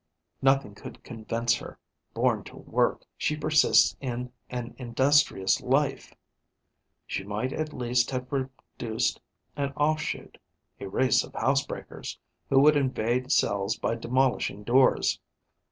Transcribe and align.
Nothing 0.41 0.73
could 0.73 1.03
convince 1.03 1.57
her: 1.57 1.77
born 2.15 2.43
to 2.45 2.57
work, 2.57 3.05
she 3.17 3.35
persists 3.37 3.95
in 4.01 4.31
an 4.49 4.73
industrious 4.79 5.61
life. 5.61 6.11
She 7.05 7.23
might 7.23 7.53
at 7.53 7.71
least 7.71 8.09
have 8.09 8.27
produced 8.27 9.21
an 9.55 9.73
offshoot, 9.73 10.39
a 10.79 10.87
race 10.89 11.23
of 11.23 11.33
housebreakers, 11.33 12.17
who 12.49 12.61
would 12.61 12.77
invade 12.77 13.31
cells 13.31 13.77
by 13.77 13.93
demolishing 13.93 14.63
doors. 14.63 15.19